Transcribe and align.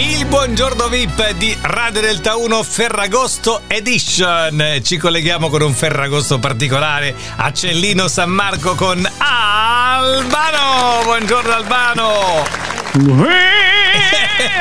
Il 0.00 0.24
buongiorno 0.24 0.88
VIP 0.88 1.32
di 1.32 1.54
Radio 1.60 2.00
Delta 2.00 2.36
1 2.36 2.62
Ferragosto 2.62 3.64
Edition. 3.66 4.80
Ci 4.82 4.96
colleghiamo 4.96 5.50
con 5.50 5.60
un 5.60 5.74
Ferragosto 5.74 6.38
particolare 6.38 7.14
a 7.36 7.52
Cellino 7.52 8.08
San 8.08 8.30
Marco 8.30 8.74
con 8.74 9.06
Albano. 9.18 11.02
Buongiorno 11.04 11.52
Albano. 11.52 13.69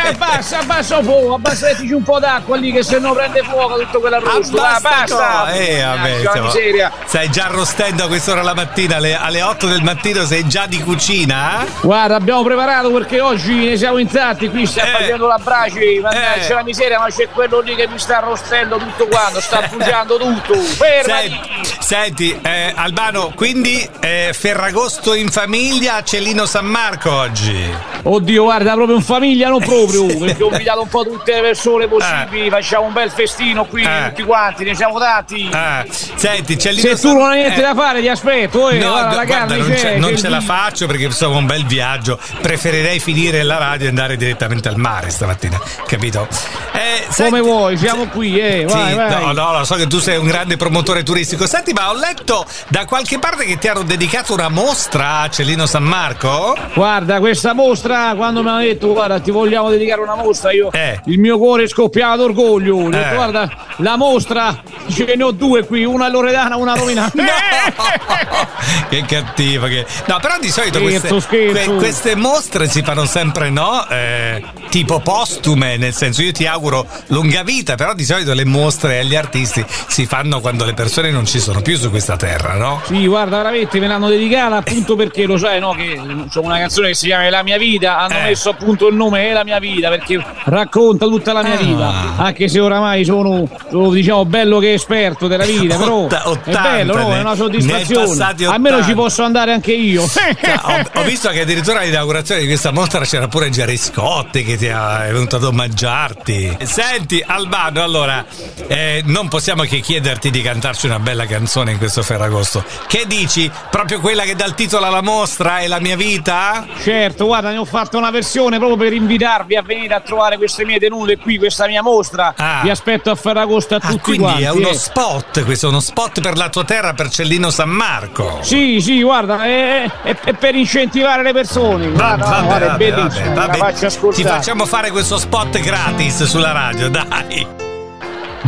Eh, 0.10 0.14
abbassa, 0.14 0.60
abbassa 0.60 0.98
un 0.98 1.06
po', 1.06 1.34
abbassettici 1.36 1.94
un 1.94 2.04
po' 2.04 2.20
d'acqua 2.20 2.58
lì 2.58 2.72
che 2.72 2.84
se 2.84 2.98
no 3.00 3.14
prende 3.14 3.42
fuoco 3.44 3.78
tutto 3.80 4.00
quell'arrosto. 4.00 4.58
Ah, 4.62 4.80
basta! 4.82 5.52
Eh, 5.54 5.82
vabbè, 5.84 6.22
la 6.24 6.42
miseria. 6.42 6.92
Stai 7.06 7.30
già 7.30 7.46
arrostendo 7.46 8.06
a 8.06 8.08
quest'ora 8.08 8.42
la 8.42 8.54
mattina, 8.54 8.96
alle, 8.98 9.16
alle 9.16 9.42
8 9.42 9.68
del 9.68 9.84
mattino 9.84 10.26
sei 10.26 10.48
già 10.48 10.66
di 10.66 10.80
cucina? 10.82 11.64
eh? 11.64 11.68
Guarda, 11.82 12.16
abbiamo 12.16 12.44
preparato 12.44 12.92
perché 12.92 13.20
oggi 13.20 13.54
ne 13.54 13.78
siamo 13.78 13.98
intratti, 14.00 14.50
qui 14.50 14.66
sta 14.66 14.84
Eh. 14.84 14.92
facendo 14.92 15.28
la 15.28 15.40
brace, 15.42 15.80
mannaggia 16.02 16.48
Eh. 16.48 16.54
la 16.54 16.64
miseria, 16.64 17.00
ma 17.00 17.08
c'è 17.10 17.28
quello 17.30 17.60
lì 17.60 17.76
che 17.76 17.88
mi 17.88 18.00
sta 18.00 18.18
arrostendo 18.18 18.78
tutto 18.78 19.08
quanto, 19.08 19.40
sta 19.42 19.62
bruciando 19.70 20.18
tutto. 20.18 20.54
Fermati! 20.56 21.30
Senti, 21.30 21.78
senti, 21.80 22.40
eh, 22.42 22.74
Albano, 22.76 23.32
quindi 23.36 23.88
eh, 24.00 24.32
Ferragosto 24.34 25.14
in 25.14 25.30
famiglia 25.30 25.96
a 25.96 26.04
Cellino 26.04 26.46
San 26.46 26.66
Marco 26.66 27.12
oggi. 27.12 27.72
Oddio, 28.02 28.44
guarda, 28.44 28.74
proprio 28.74 28.96
in 28.96 29.02
famiglia 29.04 29.50
non 29.50 29.60
proprio, 29.60 29.99
perché 30.06 30.44
ho 30.44 30.50
invitato 30.52 30.82
un 30.82 30.88
po' 30.88 31.04
tutte 31.04 31.34
le 31.36 31.42
persone 31.42 31.88
possibili, 31.88 32.50
facciamo 32.50 32.86
un 32.86 32.94
bel 32.94 33.10
festino 33.12 33.66
qui 33.66 33.84
Eh. 33.84 34.08
tutti 34.10 34.24
quanti, 34.24 34.64
ne 34.64 34.76
siamo 34.76 35.00
tanti. 35.00 35.50
Ah, 35.52 35.86
senti, 35.90 36.58
Cellino 36.58 36.96
Se 36.96 37.02
tu 37.02 37.14
non 37.18 37.30
hai 37.30 37.40
niente 37.40 37.60
eh, 37.60 37.64
da 37.64 37.74
fare, 37.76 38.02
ti 38.02 38.08
aspetto, 38.08 38.70
eh. 38.70 38.78
No, 38.80 38.90
guarda, 38.92 39.26
guarda, 39.26 39.56
non, 39.56 39.68
c'è, 39.70 39.78
ce, 39.78 39.98
non 39.98 40.10
c'è 40.12 40.18
ce 40.18 40.30
la 40.30 40.42
faccio 40.42 40.88
perché 40.88 41.06
insomma 41.06 41.38
un 41.38 41.46
bel 41.46 41.66
viaggio. 41.66 42.20
Preferirei 42.42 43.00
finire 43.00 43.44
la 43.44 43.58
radio 43.58 43.86
e 43.86 43.90
andare 43.90 44.18
direttamente 44.18 44.68
al 44.70 44.78
mare 44.78 45.10
stamattina, 45.10 45.60
capito? 45.88 46.28
Eh, 46.74 47.04
Come 47.06 47.14
senti- 47.14 47.40
vuoi, 47.42 47.78
siamo 47.78 48.08
qui, 48.08 48.40
eh. 48.40 48.66
Vai, 48.66 48.90
Sì, 48.90 48.96
vai. 48.96 49.10
No, 49.26 49.32
no, 49.34 49.58
lo 49.60 49.64
so 49.66 49.76
che 49.76 49.88
tu 49.88 50.00
sei 50.00 50.18
un 50.18 50.26
grande 50.28 50.58
promotore 50.58 51.04
turistico. 51.04 51.46
Senti, 51.48 51.74
ma 51.74 51.90
ho 51.90 51.94
letto 51.96 52.46
da 52.68 52.86
qualche 52.86 53.20
parte 53.20 53.46
che 53.46 53.58
ti 53.58 53.68
hanno 53.68 53.84
dedicato 53.84 54.34
una 54.34 54.50
mostra 54.50 55.22
a 55.22 55.30
Cellino 55.30 55.66
San 55.66 55.84
Marco? 55.84 56.56
Guarda, 56.74 57.20
questa 57.20 57.54
mostra, 57.54 58.14
quando 58.16 58.42
mi 58.44 58.50
hanno 58.50 58.60
detto, 58.60 58.94
guarda, 58.94 59.20
ti 59.20 59.32
vogliamo 59.32 59.70
dedicare 59.70 59.89
una 59.98 60.16
mostra, 60.16 60.52
io 60.52 60.72
Eh. 60.72 61.00
il 61.06 61.20
mio 61.20 61.38
cuore 61.38 61.68
scoppiava 61.68 62.16
d'orgoglio. 62.16 62.76
Ho 62.78 62.90
detto, 62.90 63.12
Eh. 63.12 63.16
guarda, 63.16 63.50
la 63.78 63.98
mostra, 63.98 64.62
ce 64.90 65.14
ne 65.16 65.24
ho 65.24 65.32
due 65.32 65.66
qui, 65.66 65.84
una 65.86 66.06
a 66.06 66.10
Loredana, 66.10 66.56
una 66.58 66.74
a 66.74 66.76
Rovinano. 66.76 67.12
che 68.90 69.04
cattivo 69.08 69.68
che... 69.68 69.86
No, 70.08 70.18
però 70.22 70.36
di 70.40 70.50
solito 70.50 70.80
Scherzo, 70.80 71.08
queste, 71.08 71.50
scherzo. 71.52 71.74
queste 71.76 72.16
mostre 72.16 72.68
si 72.68 72.82
fanno 72.82 73.06
sempre, 73.06 73.50
no? 73.50 73.88
Eh, 73.90 74.44
tipo 74.70 75.00
postume, 75.00 75.78
nel 75.78 75.94
senso 75.94 76.22
io 76.22 76.32
ti 76.32 76.46
auguro 76.46 76.86
lunga 77.08 77.44
vita, 77.44 77.76
però 77.76 77.94
di 77.94 78.04
solito 78.04 78.34
le 78.34 78.46
mostre 78.46 79.00
agli 79.00 79.16
artisti 79.16 79.64
si 79.88 80.06
fanno 80.06 80.40
quando 80.42 80.66
le 80.66 80.74
persone 80.74 81.12
non 81.12 81.26
ci 81.26 81.40
sono 81.40 81.62
più 81.62 81.78
su 81.78 81.90
questa 81.90 82.16
terra, 82.18 82.54
no? 82.56 82.82
Sì, 82.86 83.06
guarda, 83.08 83.38
veramente 83.38 83.80
me 83.80 83.88
l'hanno 83.88 84.10
dedicata 84.10 84.58
appunto 84.58 84.96
perché 84.96 85.26
lo 85.26 85.38
sai, 85.38 85.60
no? 85.60 85.72
Che 85.74 86.00
c'è 86.30 86.40
una 86.40 86.58
canzone 86.58 86.90
che 86.90 86.94
si 86.96 87.08
chiama 87.08 87.30
la 87.30 87.44
mia 87.44 87.58
vita. 87.58 87.98
Hanno 88.00 88.18
Eh. 88.20 88.24
messo 88.24 88.50
appunto 88.50 88.88
il 88.88 88.96
nome 88.96 89.30
È 89.30 89.34
la 89.34 89.44
mia 89.44 89.60
vita 89.60 89.90
perché 89.90 90.24
racconta 90.46 91.06
tutta 91.06 91.34
la 91.34 91.44
mia 91.44 91.54
Ah. 91.54 91.58
vita. 91.58 91.94
Anche 92.18 92.48
se 92.48 92.60
oramai 92.60 93.04
sono, 93.06 93.48
sono, 93.70 93.90
diciamo 93.92 94.26
bello 94.26 94.60
che 94.60 94.78
esperto 94.80 95.28
della 95.28 95.46
vita, 95.46 95.78
però 95.78 95.96
Otta- 96.04 96.24
è 96.24 96.28
80, 96.28 96.62
bello, 96.62 96.96
no? 96.98 97.14
È 97.14 97.20
una 97.20 97.36
soddisfazione. 97.36 98.24
Almeno 98.46 98.76
80. 98.78 98.84
ci 98.86 98.94
posso 98.94 99.24
andare 99.24 99.52
anche 99.54 99.72
io. 99.74 100.04
Ho, 100.04 101.00
ho 101.00 101.04
visto 101.04 101.30
che 101.30 101.42
addirittura 101.42 101.80
all'inaugurazione 101.82 102.42
di 102.42 102.48
questa 102.48 102.72
mostra 102.72 103.02
c'era 103.06 103.28
pure 103.28 103.50
Gerry 103.50 103.78
Scotti 103.78 104.44
che 104.44 104.58
ti 104.58 104.68
ha- 104.68 105.06
è 105.06 105.12
venuto 105.12 105.36
ad 105.38 105.44
omaggiarti. 105.44 106.58
Senti, 106.64 107.24
Albano, 107.26 107.84
allora, 107.84 108.26
eh, 108.68 109.02
non 109.06 109.28
possiamo 109.28 109.64
che 109.64 109.80
chiederti 109.80 110.30
di 110.30 110.42
cantarci 110.42 110.86
una 110.86 111.00
bella 111.00 111.26
canzone 111.26 111.72
in 111.72 111.78
questo 111.78 112.02
Ferragosto. 112.04 112.64
Che 112.88 113.04
dici? 113.08 113.50
Proprio 113.70 114.00
quella 114.00 114.24
che 114.24 114.36
dà 114.36 114.46
il 114.46 114.54
titolo 114.56 114.86
alla 114.86 115.02
mostra 115.02 115.60
è 115.60 115.68
la 115.68 115.80
mia 115.80 115.96
vita? 115.96 116.66
Certo, 116.82 117.26
guarda, 117.26 117.50
ne 117.52 117.58
ho 117.58 117.66
fatto 117.66 117.98
una 117.98 118.12
versione 118.12 118.58
proprio 118.58 118.78
per 118.78 118.94
invitarvi 118.94 119.56
a 119.56 119.62
venire 119.62 119.94
a 119.94 120.00
trovare 120.02 120.38
queste 120.38 120.66
mie 120.66 120.80
tenute 120.80 121.18
qui, 121.18 121.38
questa 121.38 121.68
mia 121.68 121.82
mostra. 121.82 122.34
Ah. 122.38 122.60
Vi 122.64 122.70
aspetto 122.70 123.10
a 123.12 123.16
Ferragosto 123.16 123.76
a 123.76 123.80
Ah, 123.82 123.88
tutti 123.90 124.00
quindi 124.02 124.24
quanti. 124.24 124.44
è 124.44 124.50
uno 124.70 124.78
spot, 124.78 125.44
questo 125.44 125.66
è 125.66 125.70
uno 125.70 125.80
spot 125.80 126.22
per 126.22 126.38
la 126.38 126.50
tua 126.50 126.64
terra, 126.64 126.94
per 126.94 127.10
Cellino 127.10 127.50
San 127.50 127.70
Marco. 127.70 128.40
Sì, 128.42 128.80
sì, 128.82 129.02
guarda, 129.02 129.44
è, 129.44 129.84
è- 130.04 130.16
è 130.24 130.34
per 130.34 130.56
incentivare 130.56 131.24
le 131.24 131.34
persone. 131.34 131.88
Guarda, 131.90 132.26
Vabbè, 132.26 132.46
guarda, 132.46 132.68
vabbè, 132.68 132.92
vabbè, 132.92 133.58
vabbè. 133.58 134.12
Ti 134.14 134.24
facciamo 134.24 134.66
fare 134.66 134.92
questo 134.92 135.18
spot 135.18 135.60
gratis 135.60 136.24
sulla 136.24 136.52
radio, 136.52 136.90
dai. 136.90 137.48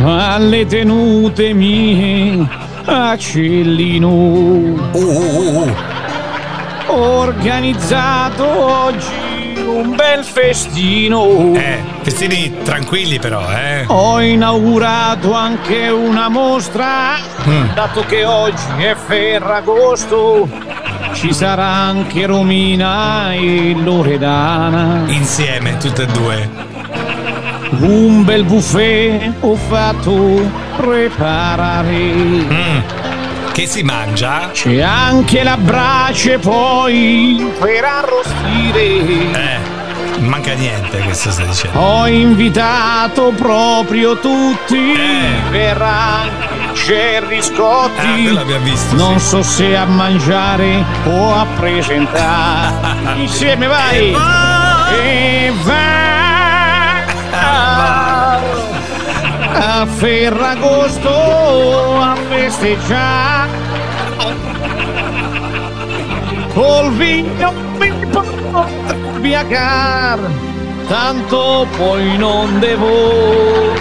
Alle 0.04 0.66
tenute 0.66 1.52
mie, 1.52 2.48
a 2.86 3.16
Cellino, 3.16 4.08
Uh, 4.08 4.98
uh, 4.98 5.66
uh. 5.68 5.74
organizzato 6.94 8.44
oggi 8.46 9.21
un 9.66 9.94
bel 9.94 10.24
festino. 10.24 11.52
Eh, 11.54 11.78
festini 12.02 12.52
tranquilli 12.62 13.18
però, 13.18 13.42
eh. 13.50 13.84
Ho 13.88 14.20
inaugurato 14.20 15.32
anche 15.34 15.88
una 15.88 16.28
mostra, 16.28 17.16
Mm. 17.48 17.72
dato 17.74 18.04
che 18.06 18.24
oggi 18.24 18.62
è 18.78 18.94
Ferragosto, 18.94 20.48
ci 21.14 21.32
sarà 21.32 21.66
anche 21.66 22.26
Romina 22.26 23.32
e 23.32 23.74
Loredana. 23.82 25.02
Insieme, 25.06 25.76
tutte 25.78 26.02
e 26.02 26.06
due. 26.06 26.48
Un 27.80 28.24
bel 28.24 28.44
buffet 28.44 29.32
ho 29.40 29.54
fatto 29.56 30.50
preparare. 30.76 31.92
Mm. 31.96 32.80
Che 33.52 33.66
si 33.66 33.82
mangia? 33.82 34.50
C'è 34.52 34.80
anche 34.80 35.42
la 35.42 35.56
brace 35.58 36.38
poi 36.38 37.52
per 37.58 37.84
arrostire. 37.84 38.80
Eh, 38.80 39.58
manca 40.20 40.54
niente, 40.54 40.98
questo 41.00 41.30
stai 41.30 41.46
dicendo. 41.46 41.78
Ho 41.78 42.06
invitato 42.06 43.32
proprio 43.36 44.18
tutti. 44.18 44.94
Eh. 44.94 45.50
Verrà 45.50 46.50
Ah, 46.74 47.42
Scotti. 47.42 48.22
quello 48.22 48.32
l'abbiamo 48.32 48.64
visto. 48.64 48.96
Non 48.96 49.20
sì. 49.20 49.26
so 49.28 49.42
se 49.42 49.76
a 49.76 49.84
mangiare 49.84 50.82
o 51.04 51.34
a 51.34 51.46
presentare. 51.58 52.96
Insieme 53.20 53.66
vai! 53.66 54.16
E 55.04 55.52
va 55.64 55.90
a 59.54 59.86
Ferragosto 59.86 61.08
a 62.00 62.14
festeggiare 62.32 63.50
col 66.54 66.92
vino 66.94 67.52
mi 67.78 67.90
porto 68.10 68.66
via 69.20 69.44
car 69.46 70.18
tanto 70.88 71.66
poi 71.76 72.16
non 72.16 72.58
devo 72.58 73.72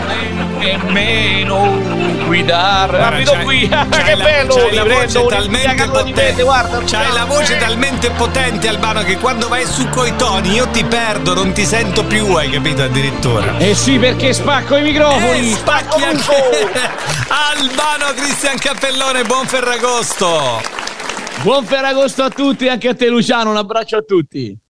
nemmeno 0.60 1.80
guidare. 2.28 3.24
C'hai- 3.26 3.44
qui. 3.44 3.68
C'hai 3.68 4.04
che 4.04 4.16
bello 4.16 4.54
c'hai 4.56 4.74
la 4.76 4.84
voce 4.84 5.26
talmente 5.26 5.88
potente 5.88 6.44
guarda 6.44 6.80
C'hai 6.86 7.12
la 7.14 7.26
voce 7.26 7.58
talmente 7.58 8.10
potente 8.12 8.68
Albano 8.70 9.02
che 9.04 9.18
quando 9.18 9.48
vai 9.48 9.66
su 9.66 9.90
coi 9.90 10.16
toni 10.16 10.52
io 10.54 10.68
ti 10.68 10.84
perdo, 10.86 11.34
non 11.34 11.52
ti 11.52 11.66
sento 11.66 12.06
più, 12.06 12.34
hai 12.36 12.50
capito 12.50 12.84
addirittura. 12.84 13.58
eh 13.58 13.74
sì 13.74 13.98
perché 13.98 14.34
spacco 14.34 14.78
i 14.78 14.84
microfoni 14.84 15.52
Eh, 15.52 15.56
spacchi 15.56 16.04
anche 16.04 17.20
Albano 17.34 18.12
Cristian 18.14 18.58
Cappellone, 18.58 19.24
buon 19.24 19.46
Ferragosto! 19.48 20.62
buon 21.44 21.64
Ferragosto 21.64 22.24
a 22.24 22.30
tutti 22.30 22.68
anche 22.68 22.90
a 22.90 22.94
te 22.94 23.08
Luciano 23.08 23.52
un 23.52 23.56
abbraccio 23.56 23.96
a 23.96 24.02
tutti 24.02 24.54